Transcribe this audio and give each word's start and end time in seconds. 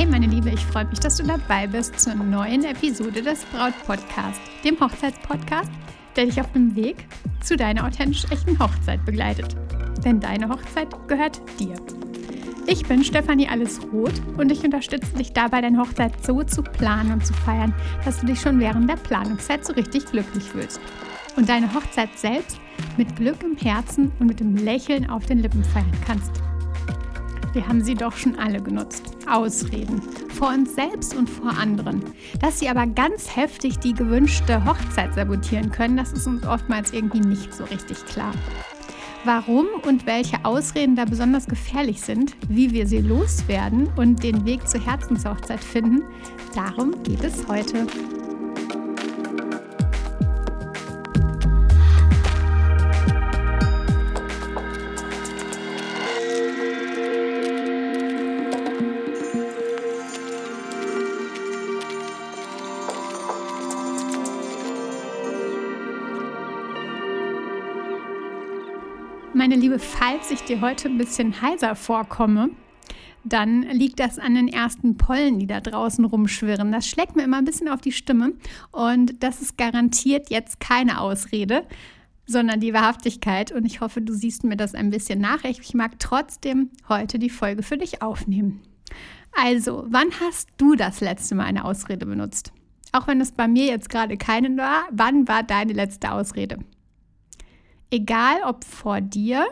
Hey 0.00 0.06
meine 0.06 0.28
Liebe, 0.28 0.48
ich 0.48 0.64
freue 0.64 0.86
mich, 0.86 0.98
dass 0.98 1.16
du 1.16 1.24
dabei 1.24 1.66
bist 1.66 2.00
zur 2.00 2.14
neuen 2.14 2.64
Episode 2.64 3.20
des 3.20 3.44
Braut 3.44 3.74
Podcast, 3.84 4.40
dem 4.64 4.80
Hochzeitspodcast, 4.80 5.70
der 6.16 6.24
dich 6.24 6.40
auf 6.40 6.50
dem 6.52 6.74
Weg 6.74 7.04
zu 7.42 7.54
deiner 7.54 7.86
authentisch 7.86 8.24
echten 8.30 8.58
Hochzeit 8.58 9.04
begleitet. 9.04 9.54
Denn 10.02 10.18
deine 10.18 10.48
Hochzeit 10.48 10.88
gehört 11.06 11.42
dir. 11.60 11.74
Ich 12.66 12.86
bin 12.86 13.04
Stefanie 13.04 13.46
Allesroth 13.46 14.22
und 14.38 14.50
ich 14.50 14.64
unterstütze 14.64 15.14
dich 15.18 15.34
dabei, 15.34 15.60
deine 15.60 15.76
Hochzeit 15.76 16.24
so 16.24 16.42
zu 16.44 16.62
planen 16.62 17.12
und 17.12 17.26
zu 17.26 17.34
feiern, 17.34 17.74
dass 18.02 18.20
du 18.20 18.26
dich 18.26 18.40
schon 18.40 18.58
während 18.58 18.88
der 18.88 18.96
Planungszeit 18.96 19.66
so 19.66 19.74
richtig 19.74 20.06
glücklich 20.06 20.44
fühlst. 20.44 20.80
Und 21.36 21.50
deine 21.50 21.74
Hochzeit 21.74 22.18
selbst 22.18 22.58
mit 22.96 23.16
Glück 23.16 23.42
im 23.42 23.58
Herzen 23.58 24.10
und 24.18 24.28
mit 24.28 24.40
dem 24.40 24.56
Lächeln 24.56 25.10
auf 25.10 25.26
den 25.26 25.40
Lippen 25.40 25.62
feiern 25.62 25.92
kannst. 26.06 26.40
Wir 27.52 27.66
haben 27.66 27.82
sie 27.82 27.94
doch 27.94 28.16
schon 28.16 28.38
alle 28.38 28.62
genutzt. 28.62 29.16
Ausreden. 29.28 30.00
Vor 30.34 30.48
uns 30.48 30.74
selbst 30.74 31.16
und 31.16 31.28
vor 31.28 31.50
anderen. 31.50 32.02
Dass 32.40 32.60
sie 32.60 32.68
aber 32.68 32.86
ganz 32.86 33.34
heftig 33.34 33.78
die 33.78 33.92
gewünschte 33.92 34.64
Hochzeit 34.64 35.14
sabotieren 35.14 35.70
können, 35.70 35.96
das 35.96 36.12
ist 36.12 36.26
uns 36.26 36.46
oftmals 36.46 36.92
irgendwie 36.92 37.20
nicht 37.20 37.52
so 37.52 37.64
richtig 37.64 38.04
klar. 38.06 38.32
Warum 39.24 39.66
und 39.86 40.06
welche 40.06 40.44
Ausreden 40.44 40.96
da 40.96 41.04
besonders 41.04 41.46
gefährlich 41.46 42.00
sind, 42.00 42.36
wie 42.48 42.72
wir 42.72 42.86
sie 42.86 43.00
loswerden 43.00 43.88
und 43.96 44.22
den 44.22 44.46
Weg 44.46 44.66
zur 44.66 44.84
Herzenshochzeit 44.84 45.62
finden, 45.62 46.02
darum 46.54 47.02
geht 47.02 47.22
es 47.22 47.46
heute. 47.46 47.86
Liebe, 69.60 69.78
falls 69.78 70.30
ich 70.30 70.42
dir 70.42 70.62
heute 70.62 70.88
ein 70.88 70.96
bisschen 70.96 71.42
heiser 71.42 71.74
vorkomme, 71.74 72.48
dann 73.24 73.62
liegt 73.64 74.00
das 74.00 74.18
an 74.18 74.34
den 74.34 74.48
ersten 74.48 74.96
Pollen, 74.96 75.38
die 75.38 75.46
da 75.46 75.60
draußen 75.60 76.02
rumschwirren. 76.02 76.72
Das 76.72 76.88
schlägt 76.88 77.14
mir 77.14 77.24
immer 77.24 77.36
ein 77.36 77.44
bisschen 77.44 77.68
auf 77.68 77.82
die 77.82 77.92
Stimme 77.92 78.32
und 78.72 79.22
das 79.22 79.42
ist 79.42 79.58
garantiert 79.58 80.30
jetzt 80.30 80.60
keine 80.60 80.98
Ausrede, 80.98 81.66
sondern 82.24 82.60
die 82.60 82.72
Wahrhaftigkeit. 82.72 83.52
Und 83.52 83.66
ich 83.66 83.82
hoffe, 83.82 84.00
du 84.00 84.14
siehst 84.14 84.44
mir 84.44 84.56
das 84.56 84.74
ein 84.74 84.88
bisschen 84.88 85.20
nach. 85.20 85.44
Ich 85.44 85.74
mag 85.74 85.98
trotzdem 85.98 86.70
heute 86.88 87.18
die 87.18 87.28
Folge 87.28 87.62
für 87.62 87.76
dich 87.76 88.00
aufnehmen. 88.00 88.62
Also, 89.32 89.84
wann 89.90 90.08
hast 90.22 90.48
du 90.56 90.74
das 90.74 91.02
letzte 91.02 91.34
Mal 91.34 91.44
eine 91.44 91.66
Ausrede 91.66 92.06
benutzt? 92.06 92.50
Auch 92.92 93.06
wenn 93.06 93.20
es 93.20 93.32
bei 93.32 93.46
mir 93.46 93.66
jetzt 93.66 93.90
gerade 93.90 94.16
keine 94.16 94.56
war, 94.56 94.84
wann 94.90 95.28
war 95.28 95.42
deine 95.42 95.74
letzte 95.74 96.12
Ausrede? 96.12 96.58
Egal 97.90 98.42
ob 98.46 98.64
vor 98.64 99.00
dir 99.00 99.46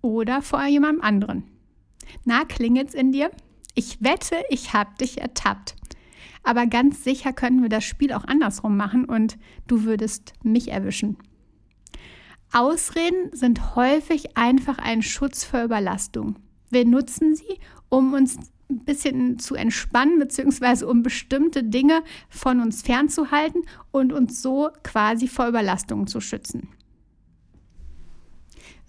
oder 0.00 0.42
vor 0.42 0.64
jemandem 0.64 1.02
anderen. 1.02 1.44
Na, 2.24 2.44
klingelt's 2.44 2.94
in 2.94 3.12
dir? 3.12 3.30
Ich 3.74 4.02
wette, 4.02 4.36
ich 4.48 4.72
hab 4.72 4.98
dich 4.98 5.20
ertappt. 5.20 5.74
Aber 6.42 6.66
ganz 6.66 7.04
sicher 7.04 7.32
können 7.32 7.62
wir 7.62 7.68
das 7.68 7.84
Spiel 7.84 8.12
auch 8.12 8.24
andersrum 8.24 8.76
machen 8.76 9.04
und 9.04 9.38
du 9.66 9.84
würdest 9.84 10.32
mich 10.42 10.68
erwischen. 10.70 11.18
Ausreden 12.52 13.30
sind 13.32 13.76
häufig 13.76 14.36
einfach 14.36 14.78
ein 14.78 15.02
Schutz 15.02 15.44
vor 15.44 15.62
Überlastung. 15.62 16.36
Wir 16.70 16.84
nutzen 16.84 17.36
sie, 17.36 17.58
um 17.88 18.12
uns 18.12 18.38
ein 18.70 18.84
bisschen 18.84 19.38
zu 19.38 19.54
entspannen, 19.54 20.18
beziehungsweise 20.18 20.86
um 20.86 21.02
bestimmte 21.02 21.64
Dinge 21.64 22.02
von 22.28 22.60
uns 22.60 22.82
fernzuhalten 22.82 23.62
und 23.90 24.12
uns 24.12 24.42
so 24.42 24.70
quasi 24.82 25.28
vor 25.28 25.48
Überlastung 25.48 26.06
zu 26.06 26.20
schützen. 26.20 26.68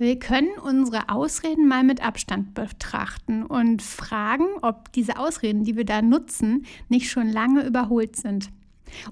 Wir 0.01 0.17
können 0.17 0.49
unsere 0.59 1.09
Ausreden 1.09 1.67
mal 1.67 1.83
mit 1.83 2.03
Abstand 2.03 2.55
betrachten 2.55 3.43
und 3.45 3.83
fragen, 3.83 4.47
ob 4.63 4.91
diese 4.93 5.19
Ausreden, 5.19 5.63
die 5.63 5.77
wir 5.77 5.85
da 5.85 6.01
nutzen, 6.01 6.65
nicht 6.89 7.11
schon 7.11 7.29
lange 7.29 7.63
überholt 7.63 8.15
sind 8.15 8.49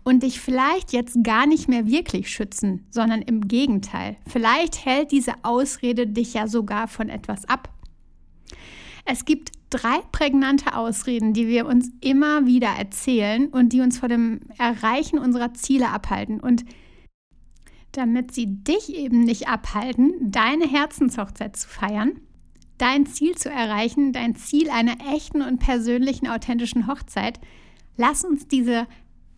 und 0.04 0.24
dich 0.24 0.40
vielleicht 0.40 0.92
jetzt 0.92 1.24
gar 1.24 1.46
nicht 1.46 1.70
mehr 1.70 1.86
wirklich 1.86 2.32
schützen, 2.32 2.88
sondern 2.90 3.22
im 3.22 3.48
Gegenteil. 3.48 4.18
Vielleicht 4.26 4.84
hält 4.84 5.12
diese 5.12 5.34
Ausrede 5.44 6.08
dich 6.08 6.34
ja 6.34 6.48
sogar 6.48 6.88
von 6.88 7.10
etwas 7.10 7.48
ab. 7.48 7.70
Es 9.06 9.26
gibt 9.26 9.52
drei 9.70 10.00
prägnante 10.12 10.76
Ausreden, 10.76 11.34
die 11.34 11.48
wir 11.48 11.68
uns 11.68 11.92
immer 12.02 12.48
wieder 12.48 12.70
erzählen 12.70 13.50
und 13.50 13.74
die 13.74 13.82
uns 13.82 14.00
vor 14.00 14.10
dem 14.10 14.40
Erreichen 14.58 15.20
unserer 15.20 15.54
Ziele 15.54 15.90
abhalten. 15.90 16.40
Und 16.40 16.66
damit 17.92 18.34
sie 18.34 18.48
dich 18.64 18.96
eben 18.96 19.24
nicht 19.24 19.48
abhalten, 19.48 20.14
deine 20.20 20.68
Herzenshochzeit 20.68 21.56
zu 21.56 21.68
feiern, 21.68 22.20
dein 22.78 23.06
Ziel 23.06 23.36
zu 23.36 23.50
erreichen, 23.50 24.14
dein 24.14 24.36
Ziel 24.36 24.70
einer 24.70 24.98
echten 25.14 25.42
und 25.42 25.60
persönlichen, 25.60 26.28
authentischen 26.28 26.88
Hochzeit, 26.88 27.40
lass 27.98 28.24
uns 28.24 28.48
diese 28.48 28.88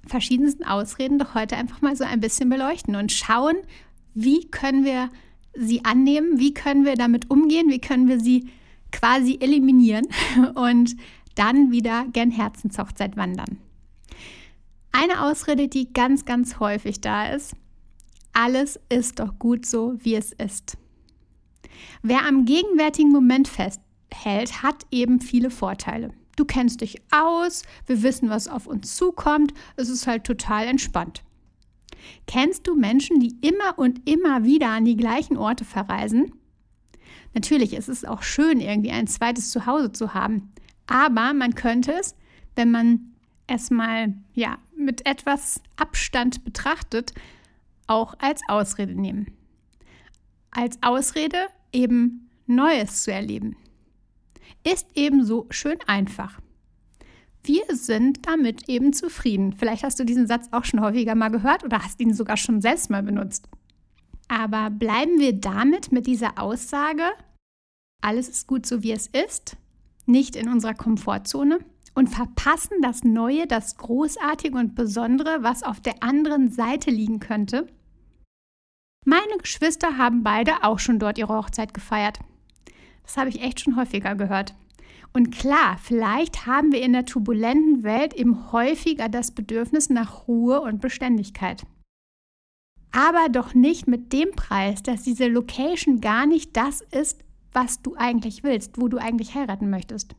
verschiedensten 0.06 0.64
Ausreden 0.64 1.20
doch 1.20 1.36
heute 1.36 1.58
einfach 1.58 1.82
mal 1.82 1.96
so 1.96 2.04
ein 2.04 2.20
bisschen 2.20 2.50
beleuchten 2.50 2.96
und 2.96 3.12
schauen, 3.12 3.56
wie 4.14 4.48
können 4.50 4.84
wir 4.84 5.10
sie 5.54 5.86
annehmen, 5.86 6.40
wie 6.40 6.54
können 6.54 6.86
wir 6.86 6.96
damit 6.96 7.30
umgehen, 7.30 7.70
wie 7.70 7.80
können 7.80 8.08
wir 8.08 8.20
sie 8.20 8.50
quasi 8.92 9.38
eliminieren 9.42 10.08
und 10.56 10.96
dann 11.36 11.72
wieder 11.72 12.06
gern 12.12 12.32
Herzenshochzeit 12.32 13.16
wandern. 13.16 13.58
Eine 14.92 15.24
Ausrede, 15.24 15.68
die 15.68 15.94
ganz, 15.94 16.26
ganz 16.26 16.60
häufig 16.60 17.00
da 17.00 17.28
ist, 17.28 17.56
alles 18.34 18.80
ist 18.90 19.20
doch 19.20 19.38
gut 19.40 19.66
so, 19.66 19.96
wie 20.00 20.16
es 20.16 20.32
ist. 20.32 20.78
Wer 22.02 22.26
am 22.26 22.46
gegenwärtigen 22.46 23.12
Moment 23.12 23.48
festhält, 23.48 24.64
hat 24.64 24.86
eben 24.92 25.20
viele 25.22 25.50
Vorteile. 25.50 26.14
Du 26.36 26.46
kennst 26.46 26.82
dich 26.82 27.02
aus, 27.12 27.64
wir 27.86 28.04
wissen, 28.04 28.30
was 28.30 28.48
auf 28.48 28.68
uns 28.68 28.96
zukommt, 28.96 29.54
es 29.76 29.90
ist 29.90 30.08
halt 30.08 30.24
total 30.24 30.68
entspannt. 30.68 31.24
Kennst 32.26 32.68
du 32.68 32.76
Menschen, 32.76 33.20
die 33.20 33.36
immer 33.42 33.78
und 33.78 34.10
immer 34.10 34.44
wieder 34.44 34.70
an 34.70 34.86
die 34.86 34.98
gleichen 34.98 35.38
Orte 35.38 35.66
verreisen? 35.66 36.34
Natürlich 37.34 37.74
ist 37.74 37.90
es 37.90 38.06
auch 38.06 38.24
schön, 38.24 38.60
irgendwie 38.60 38.92
ein 38.92 39.08
zweites 39.08 39.52
Zuhause 39.52 39.92
zu 39.92 40.14
haben, 40.14 40.52
aber 40.88 41.34
man 41.34 41.56
könnte 41.56 41.94
es, 41.94 42.16
wenn 42.56 42.72
man 42.72 43.14
es 43.48 43.70
mal 43.70 44.14
ja, 44.34 44.58
mit 44.76 45.06
etwas 45.06 45.62
Abstand 45.78 46.44
betrachtet, 46.44 47.14
auch 47.92 48.16
als 48.20 48.42
Ausrede 48.48 48.96
nehmen. 48.96 49.28
Als 50.50 50.78
Ausrede 50.82 51.38
eben 51.74 52.30
Neues 52.48 53.04
zu 53.04 53.12
erleben. 53.12 53.58
Ist 54.64 54.88
eben 54.96 55.26
so 55.26 55.48
schön 55.50 55.78
einfach. 55.88 56.40
Wir 57.44 57.64
sind 57.72 58.26
damit 58.28 58.70
eben 58.70 58.94
zufrieden. 58.94 59.54
Vielleicht 59.54 59.84
hast 59.84 60.00
du 60.00 60.06
diesen 60.06 60.28
Satz 60.28 60.48
auch 60.52 60.64
schon 60.64 60.82
häufiger 60.82 61.16
mal 61.16 61.30
gehört 61.30 61.64
oder 61.64 61.84
hast 61.84 62.00
ihn 62.00 62.14
sogar 62.14 62.38
schon 62.38 62.62
selbst 62.62 62.90
mal 62.90 63.04
benutzt. 63.04 63.50
Aber 64.28 64.70
bleiben 64.70 65.20
wir 65.20 65.34
damit 65.34 65.92
mit 65.92 66.08
dieser 66.08 66.40
Aussage, 66.40 67.04
alles 68.02 68.30
ist 68.30 68.48
gut 68.48 68.66
so 68.66 68.84
wie 68.84 68.92
es 68.92 69.08
ist, 69.08 69.58
nicht 70.06 70.36
in 70.36 70.48
unserer 70.48 70.76
Komfortzone 70.76 71.60
und 71.94 72.08
verpassen 72.08 72.78
das 72.82 73.04
Neue, 73.04 73.48
das 73.48 73.76
Großartige 73.78 74.58
und 74.58 74.76
Besondere, 74.76 75.40
was 75.42 75.64
auf 75.64 75.82
der 75.82 76.02
anderen 76.04 76.50
Seite 76.50 76.92
liegen 76.92 77.20
könnte? 77.20 77.68
Meine 79.06 79.38
Geschwister 79.40 79.98
haben 79.98 80.24
beide 80.24 80.64
auch 80.64 80.78
schon 80.78 81.00
dort 81.00 81.18
ihre 81.18 81.36
Hochzeit 81.36 81.74
gefeiert. 81.74 82.20
Das 83.04 83.18
habe 83.18 83.30
ich 83.30 83.42
echt 83.42 83.60
schon 83.60 83.76
häufiger 83.76 84.16
gehört. 84.16 84.54
Und 85.14 85.32
klar, 85.32 85.78
vielleicht 85.82 86.46
haben 86.46 86.72
wir 86.72 86.82
in 86.82 86.94
der 86.94 87.06
turbulenten 87.06 87.84
Welt 87.84 88.14
eben 88.14 88.52
häufiger 88.52 89.10
das 89.10 89.32
Bedürfnis 89.32 89.90
nach 89.90 90.28
Ruhe 90.28 90.62
und 90.62 90.82
Beständigkeit. 90.82 91.66
Aber 92.92 93.30
doch 93.30 93.54
nicht 93.54 93.88
mit 93.88 94.14
dem 94.14 94.32
Preis, 94.32 94.84
dass 94.84 95.02
diese 95.02 95.28
Location 95.28 96.00
gar 96.00 96.26
nicht 96.26 96.56
das 96.56 96.82
ist, 96.82 97.24
was 97.54 97.82
du 97.82 97.96
eigentlich 97.96 98.44
willst, 98.44 98.80
wo 98.80 98.88
du 98.88 98.98
eigentlich 98.98 99.34
heiraten 99.36 99.70
möchtest. 99.70 100.16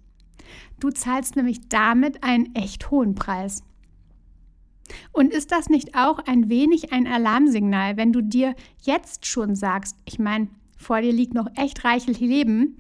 Du 0.81 0.91
zahlst 0.91 1.37
nämlich 1.37 1.69
damit 1.69 2.25
einen 2.25 2.55
echt 2.55 2.91
hohen 2.91 3.15
Preis. 3.15 3.63
Und 5.13 5.33
ist 5.33 5.53
das 5.53 5.69
nicht 5.69 5.95
auch 5.95 6.19
ein 6.27 6.49
wenig 6.49 6.93
ein 6.93 7.07
Alarmsignal, 7.07 7.97
wenn 7.97 8.13
du 8.13 8.23
dir 8.23 8.55
jetzt 8.83 9.27
schon 9.27 9.55
sagst, 9.55 9.97
ich 10.05 10.19
meine, 10.19 10.49
vor 10.77 11.01
dir 11.01 11.13
liegt 11.13 11.35
noch 11.35 11.49
echt 11.57 11.85
reichlich 11.85 12.21
Leben, 12.21 12.77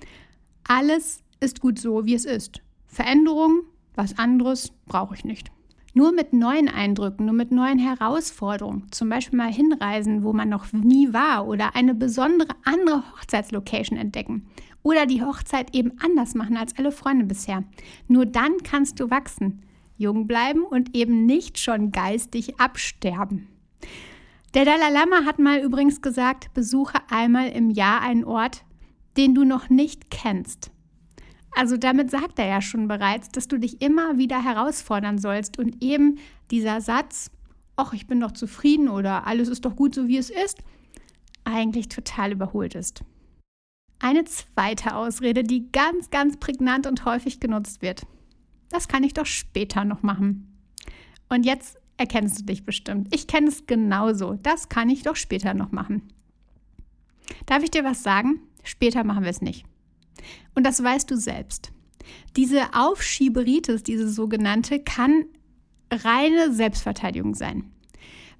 alles 0.65 1.23
ist 1.41 1.61
gut 1.61 1.79
so, 1.79 2.05
wie 2.05 2.15
es 2.15 2.25
ist. 2.25 2.61
Veränderung, 2.87 3.63
was 3.95 4.19
anderes 4.19 4.73
brauche 4.87 5.15
ich 5.15 5.25
nicht. 5.25 5.51
Nur 5.95 6.13
mit 6.13 6.33
neuen 6.33 6.69
Eindrücken, 6.69 7.27
nur 7.27 7.35
mit 7.35 7.53
neuen 7.53 7.79
Herausforderungen, 7.79 8.87
zum 8.91 9.11
Beispiel 9.11 9.37
mal 9.37 9.53
hinreisen, 9.53 10.23
wo 10.23 10.33
man 10.33 10.49
noch 10.49 10.73
nie 10.73 11.13
war 11.13 11.47
oder 11.47 11.77
eine 11.77 11.95
besondere 11.95 12.55
andere 12.65 13.03
Hochzeitslocation 13.13 13.99
entdecken 13.99 14.47
Oder 14.83 15.05
die 15.05 15.23
Hochzeit 15.23 15.75
eben 15.75 15.93
anders 16.03 16.35
machen 16.35 16.57
als 16.57 16.79
alle 16.79 16.93
Freunde 16.93 17.27
bisher. 17.27 17.65
Nur 18.09 18.25
dann 18.25 18.53
kannst 18.65 19.01
du 19.01 19.11
wachsen, 19.11 19.63
jung 20.03 20.27
bleiben 20.27 20.65
und 20.65 20.95
eben 20.95 21.25
nicht 21.25 21.59
schon 21.59 21.91
geistig 21.91 22.61
absterben. 22.61 23.49
Der 24.55 24.67
Dalai 24.67 24.91
Lama 24.91 25.25
hat 25.25 25.39
mal 25.39 25.61
übrigens 25.61 26.03
gesagt, 26.03 26.53
besuche 26.53 26.99
einmal 27.09 27.49
im 27.49 27.71
Jahr 27.71 28.03
einen 28.03 28.25
Ort, 28.25 28.65
den 29.17 29.35
du 29.35 29.45
noch 29.45 29.71
nicht 29.71 30.11
kennst. 30.11 30.71
Also 31.55 31.77
damit 31.77 32.11
sagt 32.11 32.39
er 32.39 32.47
ja 32.47 32.61
schon 32.61 32.89
bereits, 32.89 33.31
dass 33.31 33.49
du 33.49 33.59
dich 33.59 33.81
immer 33.81 34.19
wieder 34.19 34.43
herausfordern 34.43 35.19
sollst 35.19 35.59
und 35.59 35.83
eben 35.83 36.19
dieser 36.51 36.81
Satz, 36.81 37.31
ach, 37.77 37.93
ich 37.93 38.07
bin 38.07 38.21
doch 38.21 38.33
zufrieden 38.33 38.89
oder 38.89 39.27
alles 39.27 39.49
ist 39.49 39.65
doch 39.65 39.77
gut 39.77 39.95
so 39.95 40.09
wie 40.09 40.19
es 40.19 40.31
ist, 40.31 40.59
eigentlich 41.45 41.89
total 41.89 42.33
überholt 42.33 42.75
ist. 42.75 43.05
Eine 44.01 44.25
zweite 44.25 44.97
Ausrede, 44.97 45.45
die 45.45 45.71
ganz, 45.71 46.11
ganz 46.11 46.37
prägnant 46.37 46.87
und 46.87 47.05
häufig 47.05 47.39
genutzt 47.39 47.83
wird. 47.83 48.03
Das 48.73 48.89
kann 48.89 49.05
ich 49.05 49.13
doch 49.13 49.27
später 49.27 49.85
noch 49.85 50.03
machen. 50.03 50.49
Und 51.29 51.45
jetzt 51.45 51.79
erkennst 51.99 52.41
du 52.41 52.45
dich 52.45 52.65
bestimmt. 52.65 53.15
Ich 53.15 53.27
kenne 53.27 53.49
es 53.49 53.67
genauso. 53.67 54.35
Das 54.43 54.71
kann 54.71 54.89
ich 54.89 55.03
doch 55.03 55.15
später 55.15 55.53
noch 55.53 55.73
machen. 55.73 56.03
Darf 57.47 57.63
ich 57.63 57.71
dir 57.71 57.85
was 57.85 58.03
sagen? 58.03 58.41
Später 58.65 59.05
machen 59.05 59.25
wir 59.25 59.31
es 59.31 59.43
nicht. 59.43 59.67
Und 60.55 60.65
das 60.65 60.83
weißt 60.83 61.11
du 61.11 61.17
selbst. 61.17 61.71
Diese 62.35 62.75
Aufschieberitis, 62.75 63.83
diese 63.83 64.09
sogenannte, 64.09 64.81
kann 64.81 65.27
reine 65.91 66.53
Selbstverteidigung 66.53 67.35
sein. 67.35 67.71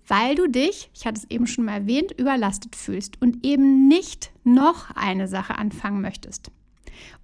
Weil 0.08 0.35
du 0.35 0.49
dich, 0.49 0.90
ich 0.94 1.06
hatte 1.06 1.20
es 1.20 1.31
eben 1.31 1.46
schon 1.46 1.67
mal 1.67 1.75
erwähnt, 1.75 2.12
überlastet 2.19 2.75
fühlst 2.75 3.20
und 3.20 3.44
eben 3.44 3.87
nicht 3.87 4.32
noch 4.44 4.90
eine 4.96 5.28
Sache 5.28 5.56
anfangen 5.56 6.00
möchtest. 6.00 6.50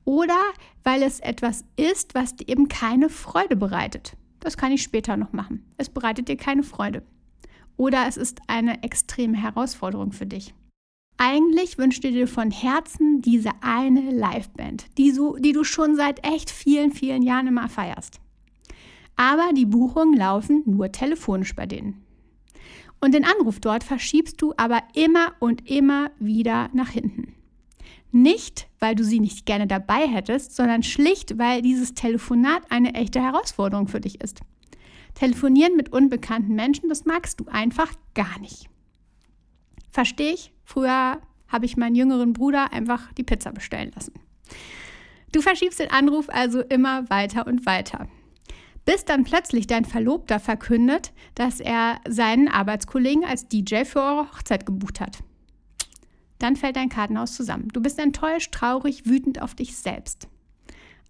Oder 0.04 0.40
weil 0.84 1.02
es 1.02 1.20
etwas 1.20 1.64
ist, 1.76 2.14
was 2.14 2.36
dir 2.36 2.48
eben 2.48 2.68
keine 2.68 3.08
Freude 3.08 3.56
bereitet. 3.56 4.16
Das 4.40 4.56
kann 4.56 4.72
ich 4.72 4.82
später 4.82 5.16
noch 5.16 5.32
machen. 5.32 5.64
Es 5.76 5.88
bereitet 5.88 6.28
dir 6.28 6.36
keine 6.36 6.62
Freude. 6.62 7.02
Oder 7.76 8.06
es 8.06 8.16
ist 8.16 8.40
eine 8.46 8.82
extreme 8.82 9.36
Herausforderung 9.36 10.12
für 10.12 10.26
dich. 10.26 10.54
Eigentlich 11.16 11.78
wünschst 11.78 12.04
du 12.04 12.12
dir 12.12 12.28
von 12.28 12.52
Herzen 12.52 13.22
diese 13.22 13.50
eine 13.60 14.12
Liveband, 14.12 14.86
die, 14.98 15.10
so, 15.10 15.36
die 15.36 15.52
du 15.52 15.64
schon 15.64 15.96
seit 15.96 16.24
echt 16.24 16.50
vielen, 16.50 16.92
vielen 16.92 17.22
Jahren 17.22 17.48
immer 17.48 17.68
feierst. 17.68 18.20
Aber 19.16 19.50
die 19.52 19.66
Buchungen 19.66 20.16
laufen 20.16 20.62
nur 20.64 20.92
telefonisch 20.92 21.56
bei 21.56 21.66
denen. 21.66 22.04
Und 23.00 23.14
den 23.14 23.24
Anruf 23.24 23.58
dort 23.58 23.82
verschiebst 23.82 24.40
du 24.40 24.54
aber 24.56 24.82
immer 24.94 25.32
und 25.40 25.68
immer 25.68 26.10
wieder 26.18 26.70
nach 26.72 26.90
hinten. 26.90 27.34
Nicht, 28.10 28.68
weil 28.78 28.94
du 28.94 29.04
sie 29.04 29.20
nicht 29.20 29.44
gerne 29.44 29.66
dabei 29.66 30.06
hättest, 30.08 30.56
sondern 30.56 30.82
schlicht, 30.82 31.38
weil 31.38 31.62
dieses 31.62 31.94
Telefonat 31.94 32.62
eine 32.70 32.94
echte 32.94 33.20
Herausforderung 33.20 33.88
für 33.88 34.00
dich 34.00 34.20
ist. 34.22 34.40
Telefonieren 35.14 35.76
mit 35.76 35.92
unbekannten 35.92 36.54
Menschen, 36.54 36.88
das 36.88 37.04
magst 37.04 37.40
du 37.40 37.46
einfach 37.48 37.92
gar 38.14 38.38
nicht. 38.40 38.68
Verstehe 39.90 40.32
ich. 40.32 40.52
Früher 40.64 41.20
habe 41.48 41.66
ich 41.66 41.76
meinen 41.76 41.96
jüngeren 41.96 42.32
Bruder 42.32 42.72
einfach 42.72 43.12
die 43.14 43.24
Pizza 43.24 43.52
bestellen 43.52 43.90
lassen. 43.94 44.12
Du 45.32 45.42
verschiebst 45.42 45.80
den 45.80 45.90
Anruf 45.90 46.28
also 46.28 46.60
immer 46.60 47.08
weiter 47.10 47.46
und 47.46 47.66
weiter. 47.66 48.06
Bis 48.84 49.04
dann 49.04 49.24
plötzlich 49.24 49.66
dein 49.66 49.84
Verlobter 49.84 50.40
verkündet, 50.40 51.12
dass 51.34 51.60
er 51.60 52.00
seinen 52.08 52.48
Arbeitskollegen 52.48 53.24
als 53.24 53.46
DJ 53.48 53.84
für 53.84 54.00
eure 54.00 54.30
Hochzeit 54.30 54.64
gebucht 54.64 55.00
hat. 55.00 55.18
Dann 56.38 56.56
fällt 56.56 56.76
dein 56.76 56.88
Kartenhaus 56.88 57.34
zusammen. 57.34 57.68
Du 57.72 57.80
bist 57.80 57.98
enttäuscht, 57.98 58.52
traurig, 58.52 59.06
wütend 59.06 59.42
auf 59.42 59.54
dich 59.54 59.76
selbst. 59.76 60.28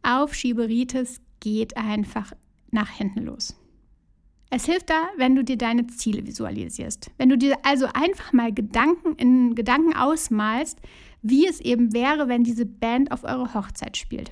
Aufschieberitis 0.02 1.20
geht 1.40 1.76
einfach 1.76 2.32
nach 2.70 2.90
hinten 2.90 3.24
los. 3.24 3.56
Es 4.50 4.64
hilft 4.64 4.88
da, 4.88 5.08
wenn 5.16 5.34
du 5.34 5.44
dir 5.44 5.58
deine 5.58 5.86
Ziele 5.88 6.26
visualisierst. 6.26 7.10
Wenn 7.18 7.28
du 7.28 7.36
dir 7.36 7.58
also 7.64 7.86
einfach 7.92 8.32
mal 8.32 8.52
Gedanken 8.52 9.14
in 9.16 9.54
Gedanken 9.54 9.94
ausmalst, 9.94 10.78
wie 11.20 11.46
es 11.46 11.60
eben 11.60 11.92
wäre, 11.92 12.28
wenn 12.28 12.44
diese 12.44 12.64
Band 12.64 13.12
auf 13.12 13.24
eure 13.24 13.52
Hochzeit 13.52 13.96
spielt. 13.96 14.30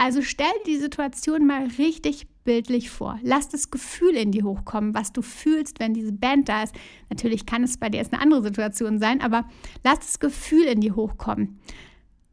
Also 0.00 0.22
stell 0.22 0.46
die 0.66 0.78
Situation 0.78 1.46
mal 1.46 1.66
richtig 1.76 2.26
bildlich 2.44 2.88
vor. 2.88 3.18
Lass 3.22 3.50
das 3.50 3.70
Gefühl 3.70 4.16
in 4.16 4.32
dir 4.32 4.44
hochkommen, 4.44 4.94
was 4.94 5.12
du 5.12 5.20
fühlst, 5.20 5.78
wenn 5.78 5.92
diese 5.92 6.14
Band 6.14 6.48
da 6.48 6.62
ist. 6.62 6.74
Natürlich 7.10 7.44
kann 7.44 7.62
es 7.62 7.76
bei 7.76 7.90
dir 7.90 7.98
jetzt 7.98 8.14
eine 8.14 8.22
andere 8.22 8.42
Situation 8.42 8.98
sein, 8.98 9.20
aber 9.20 9.44
lass 9.84 9.98
das 9.98 10.18
Gefühl 10.18 10.64
in 10.64 10.80
dir 10.80 10.96
hochkommen. 10.96 11.60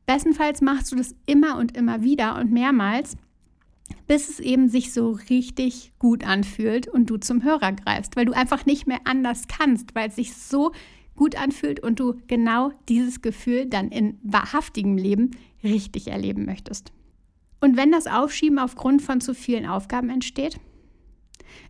Bestenfalls 0.06 0.62
machst 0.62 0.94
du 0.94 0.96
das 0.96 1.14
immer 1.26 1.58
und 1.58 1.76
immer 1.76 2.04
wieder 2.04 2.38
und 2.40 2.54
mehrmals 2.54 3.18
bis 4.06 4.30
es 4.30 4.40
eben 4.40 4.70
sich 4.70 4.94
so 4.94 5.12
richtig 5.30 5.92
gut 6.00 6.26
anfühlt 6.26 6.88
und 6.88 7.10
du 7.10 7.18
zum 7.18 7.44
Hörer 7.44 7.74
greifst, 7.74 8.16
weil 8.16 8.26
du 8.26 8.34
einfach 8.34 8.66
nicht 8.66 8.88
mehr 8.88 9.00
anders 9.04 9.48
kannst, 9.50 9.94
weil 9.96 10.08
es 10.10 10.16
sich 10.16 10.34
so 10.36 10.72
gut 11.16 11.36
anfühlt 11.42 11.82
und 11.82 12.00
du 12.00 12.16
genau 12.28 12.72
dieses 12.88 13.22
Gefühl 13.22 13.66
dann 13.66 13.90
in 13.90 14.18
wahrhaftigem 14.24 14.98
Leben 14.98 15.32
richtig 15.64 16.08
erleben 16.08 16.46
möchtest. 16.46 16.92
Und 17.60 17.78
wenn 17.78 17.92
das 17.92 18.08
Aufschieben 18.08 18.60
aufgrund 18.60 19.02
von 19.02 19.22
zu 19.22 19.34
vielen 19.34 19.66
Aufgaben 19.66 20.10
entsteht, 20.10 20.60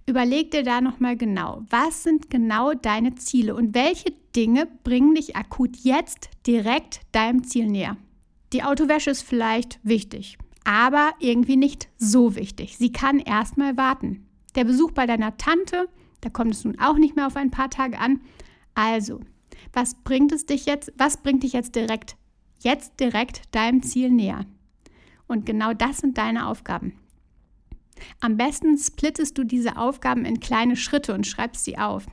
überleg 0.05 0.51
dir 0.51 0.63
da 0.63 0.81
nochmal 0.81 1.15
genau, 1.15 1.63
was 1.69 2.03
sind 2.03 2.29
genau 2.29 2.73
deine 2.73 3.15
Ziele 3.15 3.55
und 3.55 3.73
welche 3.73 4.11
Dinge 4.35 4.67
bringen 4.83 5.15
dich 5.15 5.35
akut 5.35 5.77
jetzt 5.77 6.29
direkt 6.45 7.01
deinem 7.11 7.43
Ziel 7.43 7.67
näher. 7.67 7.97
Die 8.53 8.63
Autowäsche 8.63 9.09
ist 9.09 9.23
vielleicht 9.23 9.79
wichtig, 9.83 10.37
aber 10.63 11.11
irgendwie 11.19 11.57
nicht 11.57 11.89
so 11.97 12.35
wichtig. 12.35 12.77
Sie 12.77 12.91
kann 12.91 13.19
erstmal 13.19 13.77
warten. 13.77 14.25
Der 14.55 14.63
Besuch 14.63 14.91
bei 14.91 15.05
deiner 15.05 15.37
Tante, 15.37 15.87
da 16.21 16.29
kommt 16.29 16.51
es 16.51 16.63
nun 16.63 16.79
auch 16.79 16.97
nicht 16.97 17.15
mehr 17.15 17.27
auf 17.27 17.35
ein 17.35 17.51
paar 17.51 17.69
Tage 17.69 17.99
an. 17.99 18.21
Also, 18.73 19.21
was 19.73 19.95
bringt 19.95 20.31
es 20.31 20.45
dich 20.45 20.65
jetzt, 20.65 20.93
was 20.97 21.17
bringt 21.17 21.43
dich 21.43 21.53
jetzt 21.53 21.75
direkt, 21.75 22.15
jetzt 22.61 22.99
direkt 22.99 23.53
deinem 23.53 23.83
Ziel 23.83 24.09
näher? 24.09 24.45
Und 25.27 25.45
genau 25.45 25.73
das 25.73 25.97
sind 25.97 26.17
deine 26.17 26.47
Aufgaben. 26.47 26.93
Am 28.19 28.37
besten 28.37 28.77
splittest 28.77 29.37
du 29.37 29.43
diese 29.43 29.77
Aufgaben 29.77 30.25
in 30.25 30.39
kleine 30.39 30.75
Schritte 30.75 31.13
und 31.13 31.27
schreibst 31.27 31.65
sie 31.65 31.77
auf. 31.77 32.05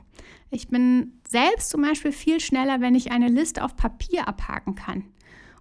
Ich 0.49 0.67
bin 0.67 1.13
selbst 1.27 1.69
zum 1.69 1.81
Beispiel 1.81 2.11
viel 2.11 2.39
schneller, 2.39 2.81
wenn 2.81 2.95
ich 2.95 3.11
eine 3.11 3.29
Liste 3.29 3.63
auf 3.63 3.75
Papier 3.75 4.27
abhaken 4.27 4.75
kann 4.75 5.03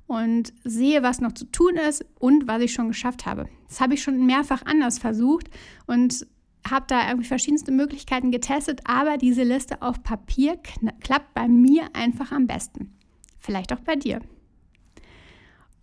und 0.06 0.52
sehe, 0.64 1.02
was 1.02 1.20
noch 1.20 1.32
zu 1.32 1.46
tun 1.46 1.76
ist 1.76 2.04
und 2.18 2.46
was 2.46 2.62
ich 2.62 2.72
schon 2.72 2.88
geschafft 2.88 3.26
habe. 3.26 3.48
Das 3.68 3.80
habe 3.80 3.94
ich 3.94 4.02
schon 4.02 4.26
mehrfach 4.26 4.62
anders 4.64 4.98
versucht 4.98 5.48
und 5.86 6.26
habe 6.68 6.86
da 6.88 7.08
irgendwie 7.08 7.28
verschiedenste 7.28 7.72
Möglichkeiten 7.72 8.30
getestet, 8.30 8.80
aber 8.84 9.18
diese 9.18 9.42
Liste 9.42 9.82
auf 9.82 10.02
Papier 10.02 10.58
klappt 11.00 11.34
bei 11.34 11.48
mir 11.48 11.88
einfach 11.92 12.32
am 12.32 12.46
besten. 12.46 12.94
Vielleicht 13.38 13.72
auch 13.72 13.80
bei 13.80 13.96
dir. 13.96 14.20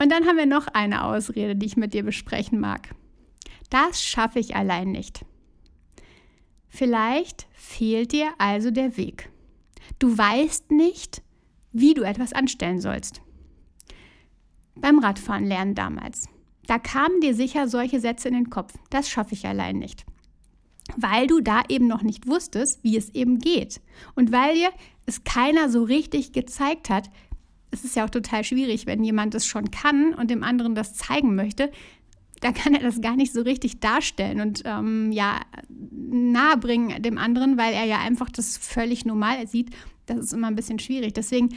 Und 0.02 0.10
dann 0.12 0.26
haben 0.26 0.38
wir 0.38 0.46
noch 0.46 0.68
eine 0.68 1.04
Ausrede, 1.04 1.56
die 1.56 1.66
ich 1.66 1.78
mit 1.78 1.94
dir 1.94 2.04
besprechen 2.04 2.60
mag. 2.60 2.90
Das 3.70 4.04
schaffe 4.04 4.40
ich 4.40 4.56
allein 4.56 4.92
nicht. 4.92 5.26
Vielleicht 6.68 7.48
fehlt 7.54 8.12
dir 8.12 8.30
also 8.38 8.72
der 8.72 8.98
Weg. 8.98 9.30
Du 10.00 10.18
weißt 10.18 10.72
nicht, 10.72 11.22
wie 11.72 11.94
du 11.94 12.02
etwas 12.04 12.34
anstellen 12.34 12.82
sollst 12.82 13.22
beim 14.76 15.00
Radfahren 15.00 15.46
lernen 15.46 15.76
damals. 15.76 16.28
Da 16.68 16.80
kamen 16.80 17.22
dir 17.22 17.34
sicher 17.34 17.68
solche 17.68 18.00
Sätze 18.00 18.28
in 18.28 18.34
den 18.34 18.50
Kopf. 18.50 18.74
Das 18.90 19.10
schaffe 19.10 19.34
ich 19.34 19.46
allein 19.46 19.78
nicht. 19.78 20.06
Weil 20.98 21.28
du 21.28 21.42
da 21.42 21.64
eben 21.70 21.88
noch 21.88 22.02
nicht 22.02 22.28
wusstest, 22.28 22.84
wie 22.84 22.98
es 22.98 23.10
eben 23.10 23.40
geht. 23.40 23.82
Und 24.16 24.32
weil 24.32 24.56
dir 24.56 24.70
es 25.06 25.24
keiner 25.24 25.70
so 25.70 25.84
richtig 25.84 26.34
gezeigt 26.34 26.90
hat, 26.90 27.10
es 27.72 27.84
ist 27.84 27.96
ja 27.96 28.06
auch 28.06 28.10
total 28.10 28.44
schwierig, 28.44 28.86
wenn 28.86 29.04
jemand 29.04 29.34
das 29.34 29.46
schon 29.46 29.72
kann 29.72 30.14
und 30.14 30.30
dem 30.30 30.44
anderen 30.44 30.76
das 30.76 30.94
zeigen 30.94 31.36
möchte, 31.36 31.72
da 32.42 32.52
kann 32.52 32.74
er 32.74 32.82
das 32.82 33.02
gar 33.02 33.16
nicht 33.16 33.34
so 33.34 33.42
richtig 33.42 33.80
darstellen 33.80 34.42
und 34.42 34.64
ähm, 34.66 35.12
ja 35.12 35.40
nahebringen 35.70 37.02
dem 37.02 37.18
anderen, 37.18 37.58
weil 37.58 37.74
er 37.74 37.86
ja 37.86 38.00
einfach 38.00 38.30
das 38.30 38.58
völlig 38.58 39.06
normal 39.06 39.48
sieht. 39.48 39.70
Das 40.08 40.18
ist 40.18 40.34
immer 40.34 40.48
ein 40.48 40.56
bisschen 40.56 40.80
schwierig. 40.80 41.14
Deswegen 41.14 41.50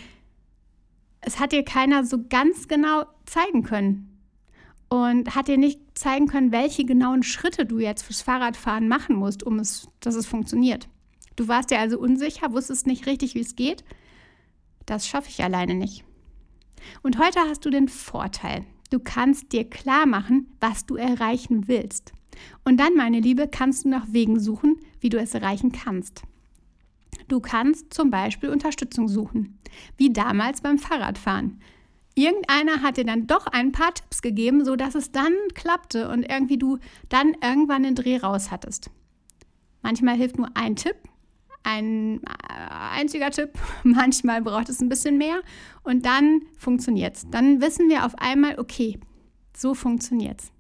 es 1.27 1.41
hat 1.41 1.53
dir 1.53 1.65
keiner 1.65 2.05
so 2.05 2.19
ganz 2.29 2.69
genau 2.69 3.07
zeigen 3.27 3.63
können. 3.63 4.11
Und 4.91 5.35
hat 5.35 5.49
dir 5.49 5.57
nicht 5.57 5.81
zeigen 5.95 6.29
können, 6.29 6.53
welche 6.53 6.85
genauen 6.85 7.23
Schritte 7.23 7.67
du 7.67 7.79
jetzt 7.79 8.03
fürs 8.03 8.23
Fahrradfahren 8.23 8.87
machen 8.87 9.17
musst, 9.17 9.43
um 9.43 9.59
es, 9.59 9.89
dass 9.99 10.15
es 10.15 10.27
funktioniert. 10.27 10.89
Du 11.37 11.49
warst 11.49 11.71
dir 11.71 11.81
also 11.81 11.99
unsicher, 11.99 12.53
wusstest 12.53 12.87
nicht 12.87 13.07
richtig, 13.07 13.35
wie 13.35 13.41
es 13.41 13.57
geht. 13.57 13.83
Das 14.87 15.07
schaffe 15.07 15.29
ich 15.31 15.43
alleine 15.43 15.75
nicht. 15.75 16.05
Und 17.03 17.19
heute 17.19 17.41
hast 17.41 17.65
du 17.65 17.71
den 17.71 17.89
Vorteil. 17.89 18.65
Du 18.91 18.99
kannst 18.99 19.53
dir 19.53 19.69
klar 19.69 20.07
machen, 20.07 20.53
was 20.61 20.87
du 20.87 20.97
erreichen 20.97 21.69
willst. 21.69 22.13
Und 22.65 22.79
dann, 22.79 22.95
meine 22.95 23.21
Liebe, 23.21 23.49
kannst 23.49 23.85
du 23.85 23.89
nach 23.89 24.07
Wegen 24.11 24.39
suchen, 24.39 24.77
wie 25.01 25.09
du 25.09 25.19
es 25.19 25.35
erreichen 25.35 25.73
kannst. 25.73 26.23
Du 27.29 27.41
kannst 27.41 27.95
zum 27.95 28.11
Beispiel 28.11 28.51
Unterstützung 28.51 29.09
suchen, 29.09 29.59
wie 29.97 30.13
damals 30.13 30.61
beim 30.61 30.79
Fahrradfahren. 30.79 31.61
irgendeiner 32.17 32.83
hat 32.83 32.97
dir 32.97 33.05
dann 33.05 33.27
doch 33.27 33.47
ein 33.47 33.73
paar 33.73 33.93
Tipps 33.95 34.23
gegeben, 34.23 34.65
sodass 34.65 34.95
es 34.95 35.11
dann 35.11 35.33
klappte 35.55 36.09
und 36.09 36.23
irgendwie 36.23 36.59
du 36.59 36.79
dann 37.09 37.35
irgendwann 37.43 37.83
den 37.83 37.97
Dreh 37.97 38.19
raus 38.19 38.51
hattest. 38.51 38.91
Manchmal 39.83 40.17
hilft 40.17 40.39
nur 40.39 40.49
ein 40.55 40.77
Tipp, 40.77 40.97
ein 41.65 42.23
äh, 42.23 42.99
einziger 42.99 43.31
Tipp, 43.31 43.51
manchmal 43.83 44.43
braucht 44.43 44.69
es 44.69 44.81
ein 44.81 44.89
bisschen 44.89 45.19
mehr 45.19 45.41
und 45.83 46.07
dann 46.07 46.43
funktioniert 46.57 47.17
es. 47.17 47.31
Dann 47.31 47.61
wissen 47.61 47.89
wir 47.89 48.07
auf 48.07 48.15
einmal, 48.19 48.59
okay, 48.59 48.99
so 49.57 49.75
funktioniert 49.75 50.41
es. 50.41 50.53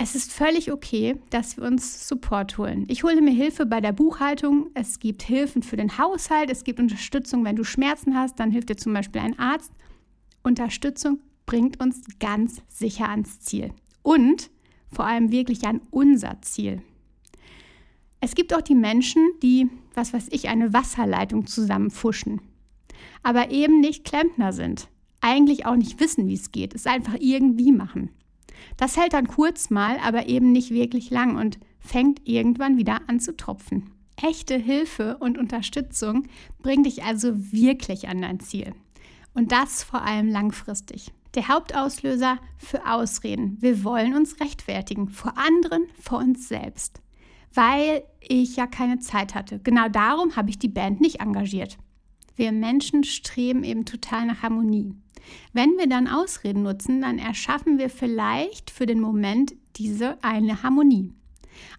Es 0.00 0.14
ist 0.14 0.32
völlig 0.32 0.70
okay, 0.70 1.16
dass 1.30 1.56
wir 1.56 1.64
uns 1.64 2.06
Support 2.06 2.56
holen. 2.56 2.84
Ich 2.86 3.02
hole 3.02 3.20
mir 3.20 3.32
Hilfe 3.32 3.66
bei 3.66 3.80
der 3.80 3.92
Buchhaltung. 3.92 4.70
Es 4.74 5.00
gibt 5.00 5.22
Hilfen 5.22 5.64
für 5.64 5.76
den 5.76 5.98
Haushalt. 5.98 6.50
Es 6.50 6.62
gibt 6.62 6.78
Unterstützung, 6.78 7.44
wenn 7.44 7.56
du 7.56 7.64
Schmerzen 7.64 8.14
hast. 8.14 8.38
Dann 8.38 8.52
hilft 8.52 8.68
dir 8.68 8.76
zum 8.76 8.92
Beispiel 8.92 9.20
ein 9.20 9.36
Arzt. 9.40 9.72
Unterstützung 10.44 11.18
bringt 11.46 11.80
uns 11.80 12.02
ganz 12.20 12.62
sicher 12.68 13.08
ans 13.08 13.40
Ziel. 13.40 13.72
Und 14.02 14.50
vor 14.92 15.04
allem 15.04 15.32
wirklich 15.32 15.66
an 15.66 15.80
unser 15.90 16.40
Ziel. 16.42 16.80
Es 18.20 18.34
gibt 18.34 18.52
auch 18.52 18.62
die 18.62 18.74
Menschen, 18.74 19.22
die, 19.42 19.68
was 19.94 20.12
weiß 20.12 20.28
ich, 20.30 20.48
eine 20.48 20.72
Wasserleitung 20.72 21.46
zusammenfuschen, 21.46 22.40
aber 23.22 23.50
eben 23.50 23.80
nicht 23.80 24.04
Klempner 24.04 24.52
sind, 24.52 24.88
eigentlich 25.20 25.66
auch 25.66 25.76
nicht 25.76 26.00
wissen, 26.00 26.26
wie 26.26 26.34
es 26.34 26.50
geht, 26.50 26.74
es 26.74 26.86
einfach 26.86 27.16
irgendwie 27.18 27.72
machen. 27.72 28.10
Das 28.76 28.96
hält 28.96 29.12
dann 29.12 29.28
kurz 29.28 29.70
mal, 29.70 29.98
aber 30.04 30.26
eben 30.26 30.50
nicht 30.50 30.70
wirklich 30.70 31.10
lang 31.10 31.36
und 31.36 31.58
fängt 31.78 32.26
irgendwann 32.28 32.76
wieder 32.76 33.00
an 33.08 33.20
zu 33.20 33.36
tropfen. 33.36 33.90
Echte 34.20 34.56
Hilfe 34.56 35.16
und 35.18 35.38
Unterstützung 35.38 36.24
bringt 36.60 36.86
dich 36.86 37.04
also 37.04 37.32
wirklich 37.52 38.08
an 38.08 38.20
dein 38.20 38.40
Ziel. 38.40 38.74
Und 39.32 39.52
das 39.52 39.84
vor 39.84 40.02
allem 40.02 40.28
langfristig. 40.28 41.12
Der 41.36 41.46
Hauptauslöser 41.46 42.38
für 42.56 42.84
Ausreden. 42.90 43.58
Wir 43.60 43.84
wollen 43.84 44.16
uns 44.16 44.40
rechtfertigen 44.40 45.08
vor 45.08 45.34
anderen, 45.38 45.84
vor 46.00 46.18
uns 46.18 46.48
selbst 46.48 47.00
weil 47.54 48.02
ich 48.20 48.56
ja 48.56 48.66
keine 48.66 48.98
Zeit 48.98 49.34
hatte. 49.34 49.60
Genau 49.60 49.88
darum 49.88 50.36
habe 50.36 50.50
ich 50.50 50.58
die 50.58 50.68
Band 50.68 51.00
nicht 51.00 51.20
engagiert. 51.20 51.78
Wir 52.36 52.52
Menschen 52.52 53.04
streben 53.04 53.64
eben 53.64 53.84
total 53.84 54.26
nach 54.26 54.42
Harmonie. 54.42 54.94
Wenn 55.52 55.76
wir 55.76 55.88
dann 55.88 56.08
Ausreden 56.08 56.62
nutzen, 56.62 57.00
dann 57.00 57.18
erschaffen 57.18 57.78
wir 57.78 57.90
vielleicht 57.90 58.70
für 58.70 58.86
den 58.86 59.00
Moment 59.00 59.54
diese 59.76 60.22
eine 60.22 60.62
Harmonie. 60.62 61.12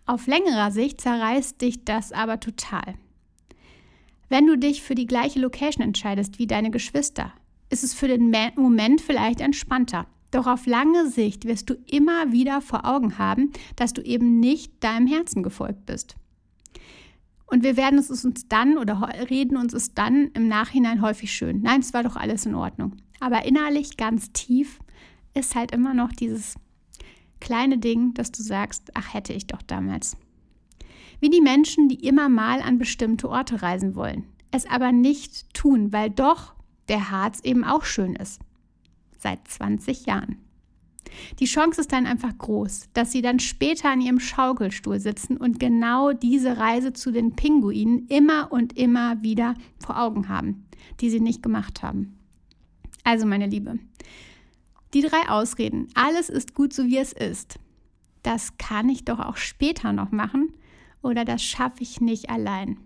Auf 0.06 0.28
längerer 0.28 0.72
Sicht 0.72 1.02
zerreißt 1.02 1.62
dich 1.62 1.86
das 1.86 2.12
aber 2.12 2.40
total. 2.40 2.96
Wenn 4.28 4.46
du 4.46 4.58
dich 4.58 4.82
für 4.82 4.96
die 4.96 5.08
gleiche 5.08 5.40
Location 5.40 5.84
entscheidest 5.84 6.40
wie 6.40 6.48
deine 6.48 6.72
Geschwister, 6.72 7.34
ist 7.70 7.84
es 7.84 7.94
für 7.94 8.08
den 8.08 8.34
Moment 8.56 9.02
vielleicht 9.02 9.42
entspannter. 9.42 10.08
Doch 10.32 10.46
auf 10.46 10.66
lange 10.66 11.10
Sicht 11.10 11.46
wirst 11.46 11.70
du 11.70 11.76
immer 11.88 12.32
wieder 12.32 12.62
vor 12.62 12.86
Augen 12.86 13.18
haben, 13.18 13.52
dass 13.76 13.94
du 13.94 14.02
eben 14.02 14.40
nicht 14.40 14.84
deinem 14.84 15.08
Herzen 15.08 15.42
gefolgt 15.42 15.86
bist. 15.86 16.16
Und 17.48 17.64
wir 17.64 17.78
werden 17.78 17.98
es 17.98 18.12
uns 18.24 18.48
dann 18.48 18.78
oder 18.78 19.10
reden 19.30 19.58
uns 19.58 19.74
es 19.74 19.96
dann 19.96 20.28
im 20.36 20.48
Nachhinein 20.48 21.02
häufig 21.02 21.34
schön. 21.34 21.62
Nein, 21.62 21.80
es 21.80 21.94
war 21.96 22.04
doch 22.04 22.16
alles 22.16 22.46
in 22.46 22.54
Ordnung. 22.54 22.98
Aber 23.20 23.44
innerlich 23.46 23.98
ganz 23.98 24.32
tief 24.34 24.80
ist 25.34 25.56
halt 25.56 25.72
immer 25.72 25.96
noch 25.96 26.12
dieses 26.12 26.56
kleine 27.40 27.80
Ding, 27.80 28.14
dass 28.14 28.32
du 28.32 28.44
sagst, 28.44 28.92
ach 28.94 29.14
hätte 29.16 29.34
ich 29.34 29.48
doch 29.48 29.64
damals. 29.64 30.16
Wie 31.22 31.30
die 31.30 31.42
Menschen, 31.42 31.90
die 31.90 32.06
immer 32.08 32.30
mal 32.30 32.62
an 32.62 32.78
bestimmte 32.78 33.30
Orte 33.30 33.64
reisen 33.64 33.96
wollen, 33.96 34.26
es 34.52 34.68
aber 34.68 34.92
nicht 34.92 35.52
tun, 35.54 35.92
weil 35.92 36.12
doch 36.12 36.54
der 36.88 37.10
Harz 37.10 37.40
eben 37.44 37.64
auch 37.64 37.84
schön 37.84 38.16
ist 38.16 38.40
seit 39.20 39.48
20 39.48 40.06
Jahren. 40.06 40.38
Die 41.40 41.46
Chance 41.46 41.82
ist 41.82 41.92
dann 41.92 42.06
einfach 42.06 42.38
groß, 42.38 42.90
dass 42.94 43.12
sie 43.12 43.22
dann 43.22 43.40
später 43.40 43.90
an 43.90 44.02
ihrem 44.02 44.20
Schaukelstuhl 44.20 45.00
sitzen 45.00 45.38
und 45.38 45.60
genau 45.60 46.14
diese 46.14 46.58
Reise 46.58 46.94
zu 46.94 47.12
den 47.12 47.36
Pinguinen 47.36 48.08
immer 48.08 48.52
und 48.52 48.78
immer 48.78 49.22
wieder 49.22 49.56
vor 49.80 50.00
Augen 50.00 50.30
haben, 50.30 50.66
die 51.00 51.10
sie 51.10 51.20
nicht 51.20 51.42
gemacht 51.42 51.82
haben. 51.84 52.18
Also 53.04 53.26
meine 53.26 53.48
Liebe, 53.48 53.80
die 54.94 55.02
drei 55.02 55.30
Ausreden, 55.30 55.88
alles 55.94 56.30
ist 56.30 56.54
gut 56.54 56.74
so 56.74 56.86
wie 56.86 56.98
es 56.98 57.14
ist, 57.14 57.60
das 58.24 58.58
kann 58.58 58.90
ich 58.90 59.06
doch 59.06 59.20
auch 59.20 59.38
später 59.38 59.94
noch 59.94 60.12
machen 60.12 60.54
oder 61.02 61.26
das 61.26 61.42
schaffe 61.42 61.82
ich 61.82 62.02
nicht 62.02 62.30
allein. 62.30 62.78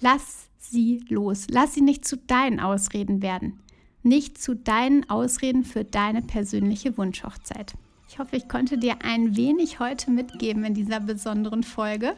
Lass 0.00 0.48
sie 0.58 1.04
los, 1.08 1.46
lass 1.48 1.74
sie 1.74 1.80
nicht 1.80 2.04
zu 2.04 2.16
deinen 2.16 2.60
Ausreden 2.60 3.22
werden 3.22 3.60
nicht 4.04 4.40
zu 4.40 4.54
deinen 4.54 5.08
Ausreden 5.10 5.64
für 5.64 5.84
deine 5.84 6.22
persönliche 6.22 6.96
Wunschhochzeit. 6.96 7.74
Ich 8.08 8.18
hoffe, 8.18 8.36
ich 8.36 8.48
konnte 8.48 8.78
dir 8.78 8.98
ein 9.02 9.36
wenig 9.36 9.80
heute 9.80 10.10
mitgeben 10.10 10.64
in 10.64 10.74
dieser 10.74 11.00
besonderen 11.00 11.64
Folge 11.64 12.14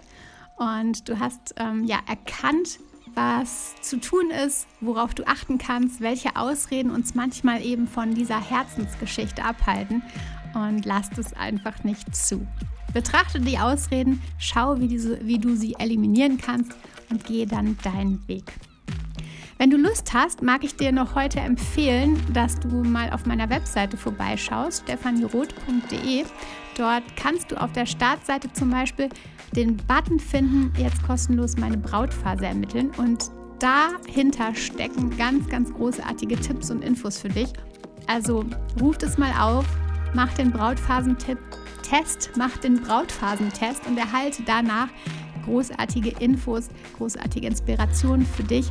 und 0.59 1.09
du 1.09 1.19
hast 1.19 1.55
ähm, 1.59 1.85
ja 1.85 2.01
erkannt, 2.07 2.81
was 3.15 3.75
zu 3.81 3.99
tun 3.99 4.31
ist, 4.31 4.67
worauf 4.81 5.15
du 5.15 5.27
achten 5.27 5.59
kannst, 5.59 6.01
welche 6.01 6.37
Ausreden 6.37 6.91
uns 6.91 7.15
manchmal 7.15 7.65
eben 7.65 7.87
von 7.87 8.15
dieser 8.15 8.41
Herzensgeschichte 8.41 9.43
abhalten 9.45 10.03
und 10.55 10.85
lass 10.85 11.17
es 11.17 11.33
einfach 11.33 11.85
nicht 11.85 12.15
zu. 12.15 12.47
Betrachte 12.93 13.41
die 13.41 13.59
Ausreden, 13.59 14.23
schau, 14.39 14.81
wie, 14.81 14.89
diese, 14.89 15.25
wie 15.25 15.39
du 15.39 15.55
sie 15.55 15.75
eliminieren 15.79 16.39
kannst 16.39 16.73
und 17.11 17.25
gehe 17.25 17.47
dann 17.47 17.79
deinen 17.83 18.27
Weg. 18.29 18.53
Wenn 19.59 19.71
du 19.71 19.79
Lust 19.79 20.13
hast, 20.13 20.43
mag 20.43 20.65
ich 20.65 20.77
dir 20.77 20.93
noch 20.93 21.15
heute 21.15 21.41
empfehlen, 21.41 22.21
dass 22.35 22.61
du 22.61 22.69
mal 22.69 23.11
auf 23.11 23.25
meiner 23.25 23.49
Webseite 23.49 23.97
vorbeischaust, 23.97 24.83
stefanieroth.de. 24.83 26.25
Dort 26.77 27.03
kannst 27.17 27.51
du 27.51 27.57
auf 27.57 27.73
der 27.73 27.87
Startseite 27.87 28.53
zum 28.53 28.71
Beispiel 28.71 29.09
den 29.53 29.79
Button 29.79 30.21
finden, 30.21 30.75
jetzt 30.79 31.03
kostenlos 31.07 31.57
meine 31.57 31.79
Brautphase 31.79 32.45
ermitteln. 32.45 32.91
Und 32.99 33.31
dahinter 33.59 34.55
stecken 34.55 35.17
ganz, 35.17 35.49
ganz 35.49 35.73
großartige 35.73 36.37
Tipps 36.37 36.71
und 36.71 36.85
Infos 36.85 37.19
für 37.19 37.31
dich. 37.31 37.51
Also 38.07 38.45
ruft 38.79 39.05
es 39.05 39.17
mal 39.17 39.33
auf, 39.41 39.65
mach 40.13 40.35
den 40.35 40.51
Brautphasentipp. 40.51 41.39
Test, 41.83 42.33
mach 42.37 42.57
den 42.59 42.83
Brautphasentest 42.83 43.87
und 43.87 43.97
erhalte 43.97 44.43
danach 44.45 44.89
großartige 45.45 46.11
Infos, 46.19 46.69
großartige 46.99 47.47
Inspirationen 47.47 48.27
für 48.27 48.43
dich 48.43 48.71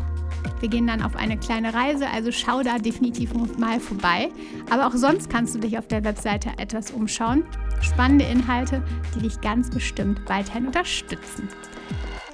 wir 0.60 0.70
gehen 0.70 0.88
dann 0.88 1.02
auf 1.02 1.16
eine 1.16 1.38
kleine 1.38 1.74
Reise, 1.74 2.10
also 2.10 2.32
schau 2.32 2.62
da 2.64 2.78
definitiv 2.78 3.34
mal 3.58 3.80
vorbei. 3.80 4.30
Aber 4.70 4.88
auch 4.88 4.94
sonst 4.94 5.30
kannst 5.30 5.56
du 5.56 5.60
dich 5.60 5.78
auf 5.78 5.88
der 5.88 6.04
Webseite 6.04 6.50
etwas 6.58 6.92
umschauen. 6.92 7.44
Spannende 7.82 8.26
Inhalte, 8.26 8.84
die 9.16 9.20
dich 9.20 9.42
ganz 9.42 9.70
bestimmt 9.70 10.22
weiterhin 10.28 10.68
unterstützen. 10.68 11.50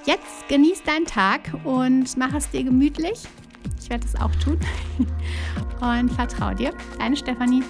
Jetzt 0.06 0.48
genieß 0.48 0.84
deinen 0.84 1.06
Tag 1.06 1.51
und 1.63 2.18
mach 2.18 2.34
es 2.34 2.50
dir 2.50 2.63
gemütlich. 2.63 3.24
Ich 3.80 3.89
werde 3.89 4.06
es 4.06 4.15
auch 4.15 4.36
tun. 4.36 4.60
Und 5.82 6.12
vertrau 6.12 6.53
dir. 6.53 6.72
Deine 7.00 7.15
Stefanie. 7.18 7.63